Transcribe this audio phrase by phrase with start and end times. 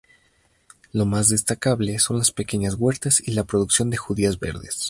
[0.91, 4.79] Lo más destacable son las pequeñas huertas y la producción de judías verdes.